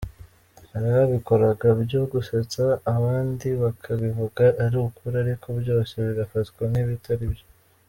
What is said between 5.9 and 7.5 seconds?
bigafatwa nk’ibitari byo.